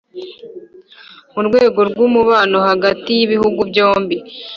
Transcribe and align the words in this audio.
mu 1.33 1.41
rwego 1.47 1.79
rw'umubano 1.89 2.57
hagti 2.65 3.11
y'ibihugu 3.17 3.59
byombi, 3.69 4.17